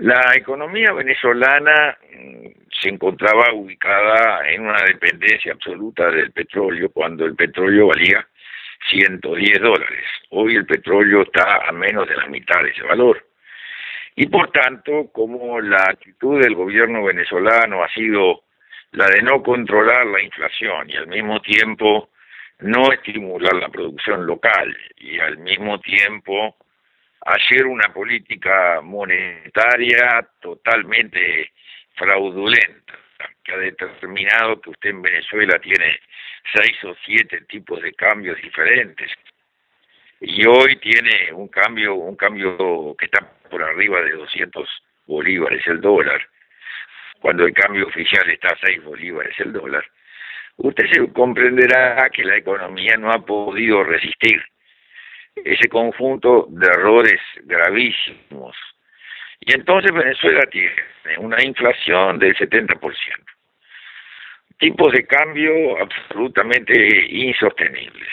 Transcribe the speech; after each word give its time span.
La 0.00 0.32
economía 0.34 0.94
venezolana 0.94 1.98
mm, 2.10 2.46
se 2.80 2.88
encontraba 2.88 3.52
ubicada 3.52 4.50
en 4.50 4.62
una 4.62 4.82
dependencia 4.82 5.52
absoluta 5.52 6.10
del 6.10 6.32
petróleo 6.32 6.88
cuando 6.90 7.26
el 7.26 7.34
petróleo 7.36 7.88
valía 7.88 8.26
110 8.88 9.60
dólares. 9.60 10.04
Hoy 10.30 10.56
el 10.56 10.64
petróleo 10.64 11.20
está 11.20 11.68
a 11.68 11.72
menos 11.72 12.08
de 12.08 12.16
la 12.16 12.26
mitad 12.28 12.62
de 12.62 12.70
ese 12.70 12.82
valor. 12.82 13.26
Y 14.16 14.26
por 14.28 14.50
tanto, 14.52 15.10
como 15.12 15.60
la 15.60 15.82
actitud 15.82 16.40
del 16.40 16.54
gobierno 16.54 17.04
venezolano 17.04 17.84
ha 17.84 17.88
sido 17.90 18.44
la 18.92 19.06
de 19.06 19.20
no 19.20 19.42
controlar 19.42 20.06
la 20.06 20.22
inflación 20.22 20.88
y 20.88 20.96
al 20.96 21.08
mismo 21.08 21.42
tiempo 21.42 22.08
no 22.60 22.90
estimular 22.90 23.52
la 23.52 23.68
producción 23.68 24.26
local 24.26 24.74
y 24.96 25.18
al 25.18 25.36
mismo 25.36 25.78
tiempo 25.78 26.56
hacer 27.26 27.66
una 27.66 27.92
política 27.92 28.80
monetaria 28.82 30.26
totalmente 30.40 31.52
fraudulenta, 31.94 32.94
que 33.44 33.52
ha 33.52 33.58
determinado 33.58 34.60
que 34.60 34.70
usted 34.70 34.90
en 34.90 35.02
Venezuela 35.02 35.58
tiene 35.58 36.00
seis 36.54 36.84
o 36.84 36.94
siete 37.04 37.42
tipos 37.42 37.82
de 37.82 37.92
cambios 37.92 38.40
diferentes 38.40 39.10
y 40.20 40.46
hoy 40.46 40.76
tiene 40.76 41.32
un 41.32 41.48
cambio 41.48 41.94
un 41.94 42.16
cambio 42.16 42.94
que 42.98 43.06
está 43.06 43.26
por 43.48 43.62
arriba 43.62 44.02
de 44.02 44.12
200 44.12 44.68
bolívares 45.06 45.66
el 45.66 45.80
dólar 45.80 46.20
cuando 47.20 47.44
el 47.44 47.52
cambio 47.52 47.86
oficial 47.86 48.28
está 48.30 48.48
a 48.48 48.58
6 48.64 48.82
bolívares 48.82 49.38
el 49.38 49.52
dólar. 49.52 49.84
Usted 50.56 50.84
se 50.90 51.12
comprenderá 51.12 52.08
que 52.10 52.24
la 52.24 52.36
economía 52.36 52.96
no 52.96 53.12
ha 53.12 53.24
podido 53.24 53.84
resistir 53.84 54.42
ese 55.44 55.68
conjunto 55.68 56.46
de 56.50 56.66
errores 56.66 57.20
gravísimos. 57.44 58.56
Y 59.40 59.54
entonces 59.54 59.92
Venezuela 59.92 60.42
tiene 60.50 60.72
una 61.18 61.42
inflación 61.42 62.18
del 62.18 62.36
70% 62.36 63.30
tipos 64.60 64.92
de 64.92 65.06
cambio 65.06 65.78
absolutamente 65.80 66.74
insostenibles. 67.08 68.08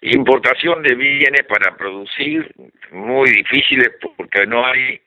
Importación 0.00 0.82
de 0.82 0.94
bienes 0.94 1.44
para 1.46 1.76
producir 1.76 2.52
muy 2.90 3.30
difíciles 3.30 3.90
porque 4.16 4.46
no 4.46 4.66
hay 4.66 5.00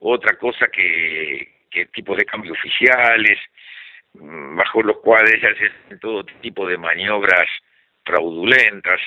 otra 0.00 0.36
cosa 0.36 0.66
que, 0.68 1.48
que 1.70 1.86
tipos 1.86 2.16
de 2.16 2.24
cambio 2.24 2.52
oficiales 2.52 3.38
mm, 4.14 4.56
bajo 4.56 4.82
los 4.82 4.98
cuales 4.98 5.40
se 5.40 5.46
hacen 5.46 5.98
todo 6.00 6.24
tipo 6.42 6.66
de 6.66 6.76
maniobras 6.76 7.48
fraudulentas 8.04 9.00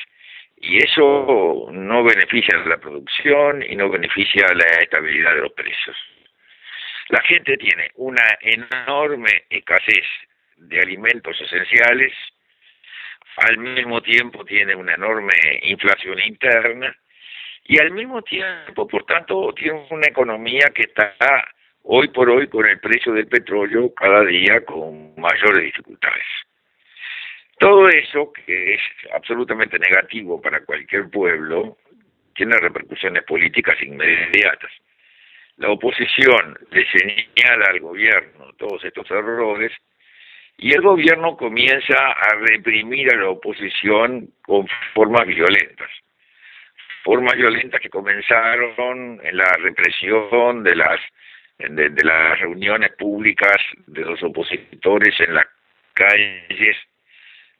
y 0.60 0.78
eso 0.84 1.70
no 1.72 2.04
beneficia 2.04 2.58
a 2.58 2.68
la 2.68 2.78
producción 2.78 3.64
y 3.64 3.76
no 3.76 3.90
beneficia 3.90 4.48
a 4.48 4.56
la 4.56 4.66
estabilidad 4.82 5.36
de 5.36 5.42
los 5.42 5.54
precios. 5.54 5.96
La 7.10 7.22
gente 7.22 7.58
tiene 7.58 7.90
una 7.96 8.38
enorme 8.42 9.46
escasez 9.50 10.04
de 10.58 10.80
alimentos 10.80 11.40
esenciales, 11.40 12.12
al 13.38 13.58
mismo 13.58 14.02
tiempo 14.02 14.44
tiene 14.44 14.76
una 14.76 14.96
enorme 14.96 15.34
inflación 15.62 16.20
interna 16.20 16.94
y 17.64 17.80
al 17.80 17.92
mismo 17.92 18.22
tiempo, 18.24 18.88
por 18.88 19.06
tanto, 19.06 19.54
tiene 19.54 19.86
una 19.92 20.08
economía 20.08 20.72
que 20.74 20.84
está 20.84 21.16
hoy 21.84 22.08
por 22.10 22.30
hoy 22.30 22.48
con 22.48 22.66
el 22.66 22.80
precio 22.80 23.14
del 23.14 23.28
petróleo 23.28 23.94
cada 23.94 24.24
día 24.24 24.66
con 24.66 25.14
mayores 25.18 25.64
dificultades. 25.64 26.26
Todo 27.60 27.90
eso, 27.90 28.32
que 28.32 28.76
es 28.76 28.82
absolutamente 29.14 29.80
negativo 29.80 30.40
para 30.40 30.64
cualquier 30.64 31.10
pueblo, 31.10 31.78
tiene 32.36 32.56
repercusiones 32.58 33.24
políticas 33.24 33.82
inmediatas. 33.82 34.72
La 35.58 35.72
oposición 35.72 36.58
le 36.70 36.86
señala 36.92 37.66
al 37.70 37.80
gobierno 37.80 38.54
todos 38.58 38.84
estos 38.84 39.10
errores 39.10 39.72
y 40.58 40.72
el 40.72 40.82
gobierno 40.82 41.36
comienza 41.36 41.96
a 41.98 42.36
reprimir 42.36 43.12
a 43.12 43.18
la 43.18 43.30
oposición 43.30 44.30
con 44.44 44.68
formas 44.94 45.26
violentas. 45.26 45.90
Formas 47.04 47.36
violentas 47.36 47.82
que 47.82 47.90
comenzaron 47.90 49.20
en 49.24 49.38
la 49.38 49.52
represión 49.60 50.64
de 50.64 50.76
las 50.76 51.00
de, 51.58 52.04
las 52.04 52.40
reuniones 52.40 52.92
públicas 52.92 53.58
de 53.88 54.02
los 54.02 54.22
opositores 54.22 55.20
en 55.22 55.34
las 55.34 55.48
calles 55.94 56.78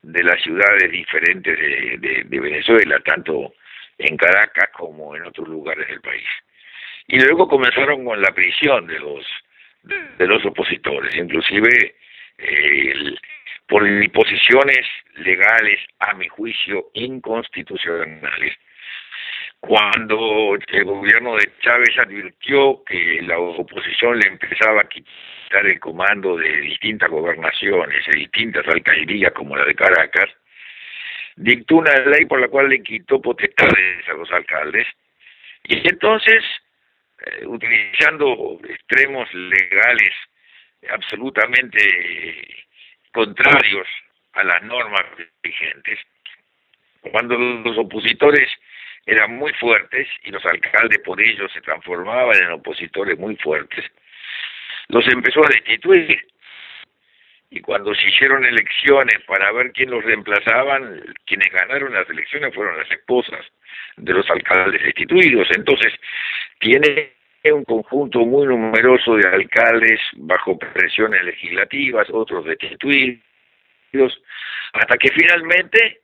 de 0.08 0.24
las 0.24 0.42
ciudades 0.42 0.90
diferentes 0.90 1.60
de, 1.60 2.24
de, 2.24 2.40
Venezuela, 2.40 2.98
tanto 3.04 3.54
en 3.98 4.16
Caracas 4.16 4.70
como 4.72 5.16
en 5.18 5.24
otros 5.24 5.48
lugares 5.50 5.86
del 5.88 6.00
país. 6.00 6.28
Y 7.08 7.20
luego 7.20 7.48
comenzaron 7.48 8.06
con 8.06 8.22
la 8.22 8.32
prisión 8.34 8.88
de 8.88 9.00
los 9.00 9.26
de 10.18 10.28
los 10.28 10.46
opositores, 10.46 11.16
inclusive 11.16 11.96
por 13.68 13.84
disposiciones 13.84 14.86
legales, 15.16 15.80
a 16.00 16.14
mi 16.14 16.28
juicio, 16.28 16.90
inconstitucionales. 16.94 18.54
Cuando 19.60 20.56
el 20.68 20.84
gobierno 20.86 21.36
de 21.36 21.52
Chávez 21.62 21.98
advirtió 21.98 22.84
que 22.86 23.22
la 23.24 23.40
oposición 23.40 24.20
le 24.20 24.28
empezaba 24.28 24.82
a 24.82 24.88
quitar 24.88 25.66
el 25.66 25.80
comando 25.80 26.38
de 26.38 26.62
distintas 26.62 27.10
gobernaciones, 27.10 28.06
de 28.06 28.20
distintas 28.20 28.68
alcaldías 28.68 29.34
como 29.34 29.58
la 29.58 29.66
de 29.66 29.76
Caracas, 29.76 30.30
dictó 31.36 31.78
una 31.78 31.94
ley 32.06 32.26
por 32.26 32.40
la 32.40 32.48
cual 32.48 32.70
le 32.70 32.82
quitó 32.82 33.22
potestades 33.22 34.08
a 34.08 34.14
los 34.14 34.32
alcaldes 34.32 34.88
y 35.64 35.88
entonces, 35.88 36.44
eh, 37.26 37.46
utilizando 37.46 38.60
extremos 38.70 39.32
legales 39.34 40.14
absolutamente 40.90 42.66
contrarios 43.12 43.88
a 44.34 44.44
las 44.44 44.64
normas 44.64 45.04
vigentes. 45.44 46.00
Cuando 47.12 47.38
los 47.38 47.78
opositores 47.78 48.50
eran 49.08 49.38
muy 49.38 49.54
fuertes 49.54 50.08
y 50.24 50.32
los 50.32 50.46
alcaldes 50.46 51.00
por 51.00 51.20
ello 51.20 51.48
se 51.50 51.62
transformaban 51.62 52.36
en 52.44 52.52
opositores 52.52 53.18
muy 53.18 53.38
fuertes, 53.38 53.86
los 54.90 55.08
empezó 55.08 55.44
a 55.46 55.50
destituir. 55.50 56.28
Y 57.50 57.62
cuando 57.62 57.96
se 57.96 58.06
hicieron 58.06 58.44
elecciones 58.44 59.24
para 59.26 59.54
ver 59.54 59.72
quién 59.72 59.90
los 59.90 60.04
reemplazaban, 60.04 61.02
quienes 61.26 61.50
ganaron 61.50 61.94
las 61.94 62.10
elecciones 62.10 62.54
fueron 62.54 62.78
las 62.78 62.92
esposas 62.92 63.46
de 63.96 64.14
los 64.14 64.30
alcaldes 64.30 64.84
destituidos. 64.84 65.48
Entonces, 65.56 65.94
tiene 66.60 67.14
un 67.46 67.64
conjunto 67.64 68.20
muy 68.26 68.46
numeroso 68.46 69.16
de 69.16 69.30
alcaldes 69.30 70.02
bajo 70.18 70.60
presiones 70.60 71.24
legislativas, 71.24 72.10
otros 72.12 72.44
destituidos, 72.44 73.22
hasta 74.74 74.98
que 74.98 75.10
finalmente 75.12 76.02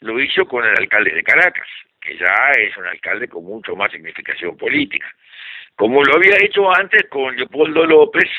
lo 0.00 0.18
hizo 0.18 0.46
con 0.46 0.64
el 0.64 0.74
alcalde 0.78 1.10
de 1.10 1.22
Caracas, 1.22 1.68
que 2.06 2.16
ya 2.16 2.52
es 2.58 2.76
un 2.76 2.86
alcalde 2.86 3.28
con 3.28 3.44
mucho 3.44 3.74
más 3.74 3.90
significación 3.90 4.56
política. 4.56 5.06
Como 5.74 6.02
lo 6.02 6.14
había 6.14 6.36
hecho 6.40 6.74
antes 6.74 7.06
con 7.10 7.36
Leopoldo 7.36 7.84
López, 7.84 8.30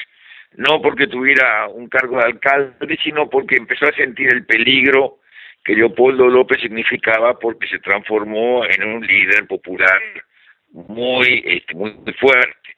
no 0.56 0.82
porque 0.82 1.08
tuviera 1.08 1.68
un 1.68 1.88
cargo 1.88 2.18
de 2.18 2.26
alcalde, 2.26 2.98
sino 3.04 3.30
porque 3.30 3.58
empezó 3.58 3.86
a 3.86 3.92
sentir 3.92 4.34
el 4.34 4.46
peligro 4.46 5.20
que 5.64 5.76
Leopoldo 5.76 6.28
López 6.28 6.62
significaba 6.62 7.38
porque 7.38 7.68
se 7.68 7.80
transformó 7.80 8.66
en 8.66 8.84
un 8.84 9.06
líder 9.06 9.46
popular 9.48 10.00
muy, 10.72 11.44
este, 11.46 11.76
muy, 11.76 11.94
fuerte. 12.20 12.78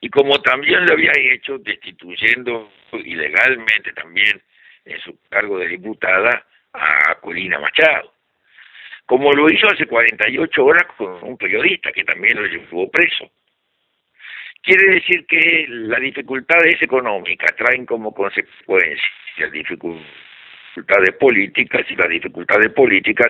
Y 0.00 0.10
como 0.10 0.40
también 0.42 0.84
lo 0.84 0.92
había 0.92 1.12
hecho 1.16 1.58
destituyendo 1.58 2.70
ilegalmente 2.92 3.92
también 3.92 4.40
en 4.84 5.00
su 5.00 5.18
cargo 5.30 5.58
de 5.58 5.68
diputada 5.68 6.46
a 6.74 7.14
Colina 7.20 7.58
Machado. 7.58 8.15
Como 9.06 9.32
lo 9.32 9.48
hizo 9.48 9.68
hace 9.68 9.86
48 9.86 10.64
horas 10.64 10.86
con 10.96 11.22
un 11.22 11.36
periodista 11.36 11.92
que 11.92 12.04
también 12.04 12.36
lo 12.40 12.46
llevó 12.46 12.90
preso. 12.90 13.30
Quiere 14.62 14.94
decir 14.94 15.24
que 15.26 15.66
las 15.68 16.00
dificultades 16.00 16.82
económicas 16.82 17.54
traen 17.56 17.86
como 17.86 18.12
consecuencia 18.12 19.00
dificultades 19.52 21.14
políticas 21.20 21.86
y 21.88 21.94
las 21.94 22.08
dificultades 22.08 22.72
políticas 22.72 23.28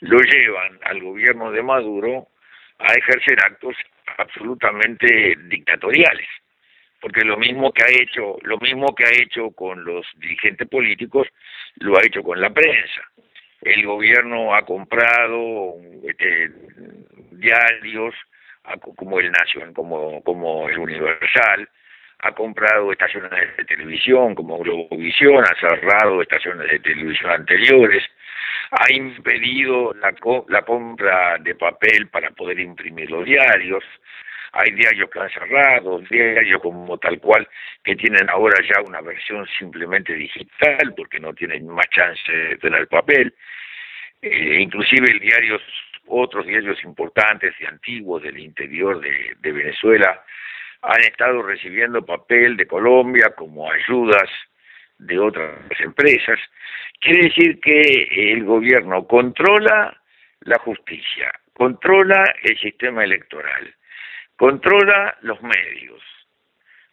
lo 0.00 0.18
llevan 0.20 0.78
al 0.84 1.00
gobierno 1.02 1.50
de 1.52 1.62
Maduro 1.62 2.28
a 2.78 2.92
ejercer 2.94 3.38
actos 3.44 3.76
absolutamente 4.16 5.36
dictatoriales 5.48 6.26
porque 7.04 7.22
lo 7.22 7.36
mismo 7.36 7.70
que 7.70 7.84
ha 7.84 8.02
hecho 8.02 8.38
lo 8.42 8.58
mismo 8.58 8.94
que 8.94 9.04
ha 9.04 9.10
hecho 9.10 9.50
con 9.50 9.84
los 9.84 10.06
dirigentes 10.16 10.66
políticos 10.66 11.28
lo 11.76 11.98
ha 11.98 12.02
hecho 12.02 12.22
con 12.22 12.40
la 12.40 12.48
prensa 12.48 13.02
el 13.64 13.86
gobierno 13.86 14.54
ha 14.54 14.64
comprado 14.64 15.74
este, 16.02 16.50
diarios 17.32 18.14
como 18.96 19.20
el 19.20 19.30
Nación 19.30 19.74
como 19.74 20.22
como 20.22 20.68
el 20.68 20.78
Universal 20.78 21.68
ha 22.24 22.32
comprado 22.32 22.90
estaciones 22.90 23.30
de 23.56 23.64
televisión 23.64 24.34
como 24.34 24.58
Globovisión, 24.58 25.44
ha 25.44 25.60
cerrado 25.60 26.22
estaciones 26.22 26.70
de 26.70 26.78
televisión 26.78 27.30
anteriores, 27.30 28.02
ha 28.70 28.90
impedido 28.90 29.92
la, 29.94 30.14
la 30.48 30.62
compra 30.62 31.36
de 31.38 31.54
papel 31.54 32.08
para 32.08 32.30
poder 32.30 32.60
imprimir 32.60 33.10
los 33.10 33.26
diarios, 33.26 33.84
hay 34.54 34.70
diarios 34.70 35.10
que 35.10 35.20
han 35.20 35.30
cerrado, 35.30 35.98
diarios 36.10 36.60
como 36.62 36.96
tal 36.98 37.18
cual, 37.18 37.46
que 37.82 37.96
tienen 37.96 38.30
ahora 38.30 38.56
ya 38.62 38.80
una 38.86 39.00
versión 39.00 39.46
simplemente 39.58 40.14
digital, 40.14 40.94
porque 40.96 41.18
no 41.18 41.34
tienen 41.34 41.68
más 41.68 41.86
chance 41.90 42.32
de 42.32 42.56
tener 42.58 42.86
papel. 42.86 43.34
Eh, 44.22 44.60
inclusive 44.60 45.18
diarios, 45.18 45.60
otros 46.06 46.46
diarios 46.46 46.82
importantes 46.84 47.54
y 47.58 47.66
antiguos 47.66 48.22
del 48.22 48.38
interior 48.38 49.00
de, 49.00 49.34
de 49.40 49.52
Venezuela 49.52 50.22
han 50.82 51.00
estado 51.00 51.42
recibiendo 51.42 52.04
papel 52.04 52.56
de 52.56 52.66
Colombia 52.66 53.34
como 53.36 53.70
ayudas 53.70 54.30
de 54.98 55.18
otras 55.18 55.58
empresas. 55.80 56.38
Quiere 57.00 57.28
decir 57.28 57.58
que 57.60 58.32
el 58.32 58.44
gobierno 58.44 59.06
controla 59.06 60.00
la 60.40 60.58
justicia, 60.58 61.32
controla 61.54 62.22
el 62.42 62.58
sistema 62.58 63.02
electoral, 63.02 63.74
controla 64.36 65.16
los 65.22 65.40
medios, 65.42 66.02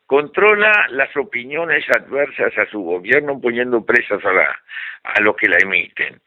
controla 0.06 0.88
las 0.90 1.16
opiniones 1.18 1.86
adversas 1.90 2.58
a 2.58 2.66
su 2.70 2.82
gobierno 2.82 3.40
poniendo 3.40 3.86
presas 3.86 4.24
a, 4.26 4.34
la, 4.34 4.60
a 5.04 5.22
los 5.22 5.36
que 5.36 5.48
la 5.48 5.58
emiten. 5.62 6.22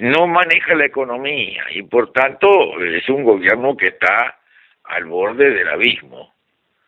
no 0.00 0.26
maneja 0.26 0.74
la 0.74 0.86
economía 0.86 1.64
y 1.70 1.82
por 1.82 2.12
tanto 2.12 2.82
es 2.82 3.08
un 3.08 3.22
gobierno 3.22 3.76
que 3.76 3.88
está 3.88 4.38
al 4.84 5.04
borde 5.04 5.50
del 5.50 5.68
abismo, 5.68 6.34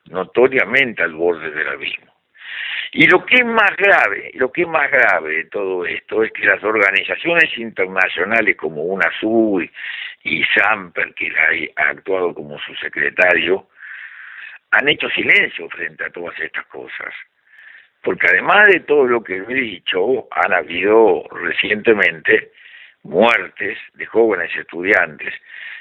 notoriamente 0.06 1.02
al 1.02 1.14
borde 1.14 1.50
del 1.50 1.68
abismo. 1.68 2.15
Y 2.98 3.06
lo 3.08 3.26
que 3.26 3.34
es 3.34 3.44
más 3.44 3.76
grave, 3.76 4.30
lo 4.36 4.50
que 4.50 4.62
es 4.62 4.68
más 4.68 4.90
grave 4.90 5.36
de 5.36 5.44
todo 5.50 5.84
esto 5.84 6.22
es 6.22 6.32
que 6.32 6.46
las 6.46 6.64
organizaciones 6.64 7.58
internacionales 7.58 8.56
como 8.56 8.84
UNASUR 8.84 9.68
y 10.24 10.42
Samper, 10.44 11.12
que 11.12 11.30
ha 11.76 11.90
actuado 11.90 12.32
como 12.32 12.58
su 12.58 12.74
secretario, 12.76 13.68
han 14.70 14.88
hecho 14.88 15.10
silencio 15.10 15.68
frente 15.68 16.06
a 16.06 16.10
todas 16.10 16.40
estas 16.40 16.64
cosas. 16.68 17.12
Porque 18.02 18.28
además 18.28 18.72
de 18.72 18.80
todo 18.80 19.04
lo 19.04 19.22
que 19.22 19.36
he 19.36 19.54
dicho, 19.54 20.26
han 20.30 20.54
habido 20.54 21.24
recientemente 21.32 22.52
muertes 23.02 23.76
de 23.92 24.06
jóvenes 24.06 24.50
estudiantes, 24.56 25.34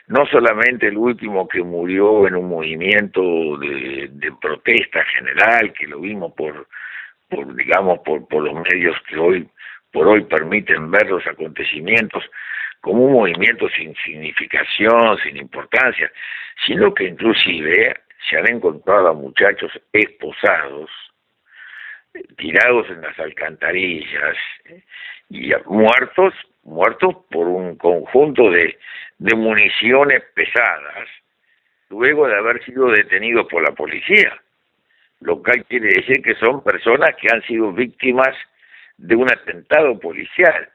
no 0.07 0.25
solamente 0.25 0.87
el 0.87 0.97
último 0.97 1.47
que 1.47 1.63
murió 1.63 2.27
en 2.27 2.35
un 2.35 2.49
movimiento 2.49 3.57
de, 3.57 4.09
de 4.11 4.31
protesta 4.33 5.05
general, 5.05 5.71
que 5.71 5.87
lo 5.87 6.01
vimos 6.01 6.33
por 6.33 6.67
por 7.29 7.55
digamos 7.55 7.99
por, 7.99 8.27
por 8.27 8.43
los 8.43 8.53
medios 8.53 8.95
que 9.07 9.17
hoy 9.17 9.49
por 9.91 10.07
hoy 10.07 10.25
permiten 10.25 10.91
ver 10.91 11.09
los 11.09 11.25
acontecimientos 11.25 12.23
como 12.81 13.05
un 13.05 13.13
movimiento 13.13 13.67
sin 13.69 13.95
significación, 13.95 15.17
sin 15.23 15.37
importancia, 15.37 16.11
sino 16.67 16.93
que 16.93 17.05
inclusive 17.05 17.95
se 18.29 18.37
han 18.37 18.47
encontrado 18.47 19.07
a 19.07 19.13
muchachos 19.13 19.71
esposados, 19.93 20.89
tirados 22.37 22.89
en 22.89 23.01
las 23.01 23.17
alcantarillas 23.17 24.35
y 25.29 25.51
muertos, 25.65 26.33
muertos 26.63 27.15
por 27.31 27.47
un 27.47 27.77
conjunto 27.77 28.51
de, 28.51 28.77
de 29.17 29.35
municiones 29.35 30.23
pesadas, 30.35 31.07
luego 31.89 32.27
de 32.27 32.35
haber 32.35 32.63
sido 32.65 32.91
detenidos 32.91 33.47
por 33.47 33.63
la 33.63 33.73
policía 33.73 34.39
lo 35.21 35.41
cual 35.41 35.65
quiere 35.65 35.87
decir 35.87 36.21
que 36.21 36.35
son 36.35 36.63
personas 36.63 37.15
que 37.19 37.27
han 37.31 37.41
sido 37.43 37.71
víctimas 37.71 38.35
de 38.97 39.15
un 39.15 39.31
atentado 39.31 39.99
policial, 39.99 40.69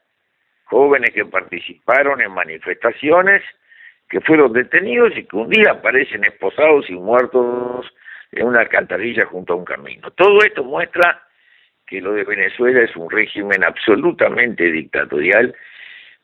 jóvenes 0.65 1.11
que 1.11 1.25
participaron 1.25 2.21
en 2.21 2.33
manifestaciones, 2.33 3.43
que 4.09 4.21
fueron 4.21 4.53
detenidos 4.53 5.17
y 5.17 5.25
que 5.25 5.37
un 5.37 5.49
día 5.49 5.73
aparecen 5.73 6.25
esposados 6.25 6.89
y 6.91 6.95
muertos 6.95 7.87
en 8.33 8.47
una 8.47 8.61
alcantarilla 8.61 9.25
junto 9.27 9.53
a 9.53 9.57
un 9.57 9.65
camino. 9.65 10.11
Todo 10.11 10.39
esto 10.45 10.65
muestra 10.65 11.23
que 11.87 12.01
lo 12.01 12.13
de 12.13 12.25
Venezuela 12.25 12.83
es 12.83 12.95
un 12.97 13.11
régimen 13.11 13.65
absolutamente 13.65 14.71
dictatorial, 14.71 15.55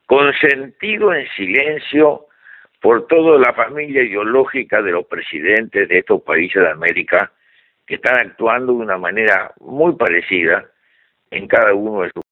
consentido 0.06 1.12
en 1.12 1.28
silencio 1.30 2.26
por 2.80 3.06
toda 3.08 3.38
la 3.38 3.52
familia 3.52 4.02
ideológica 4.02 4.80
de 4.80 4.92
los 4.92 5.06
presidentes 5.06 5.88
de 5.88 5.98
estos 5.98 6.22
países 6.22 6.62
de 6.62 6.70
América 6.70 7.32
que 7.86 7.96
están 7.96 8.18
actuando 8.18 8.72
de 8.72 8.78
una 8.80 8.98
manera 8.98 9.52
muy 9.60 9.94
parecida 9.94 10.66
en 11.30 11.46
cada 11.46 11.74
uno 11.74 12.02
de 12.02 12.10
sus 12.10 12.25